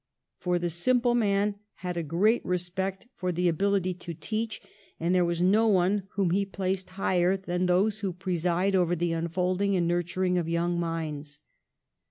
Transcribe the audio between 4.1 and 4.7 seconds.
teach,